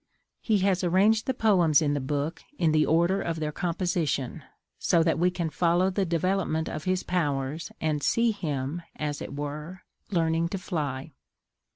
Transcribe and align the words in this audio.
He 0.39 0.57
has 0.65 0.83
arranged 0.83 1.27
the 1.27 1.33
poems 1.35 1.79
in 1.79 1.93
the 1.93 1.99
book 2.01 2.41
in 2.57 2.71
the 2.71 2.87
order 2.87 3.21
of 3.21 3.39
their 3.39 3.51
composition, 3.51 4.41
so 4.79 5.03
that 5.03 5.19
we 5.19 5.29
can 5.29 5.51
follow 5.51 5.91
the 5.91 6.07
development 6.07 6.67
of 6.67 6.85
his 6.85 7.03
powers 7.03 7.71
and 7.79 8.01
see 8.01 8.31
him, 8.31 8.81
as 8.95 9.21
it 9.21 9.35
were, 9.35 9.83
learning 10.09 10.49
to 10.49 10.57
fly. 10.57 11.11